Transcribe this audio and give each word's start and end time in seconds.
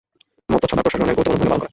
মধ্যচ্ছদা 0.51 0.83
প্রশ্বাস 0.85 0.97
গ্রহণে 1.01 1.17
গুরুত্বপূর্ণ 1.17 1.37
ভূমিকা 1.39 1.49
পালন 1.51 1.59
করে। 1.61 1.69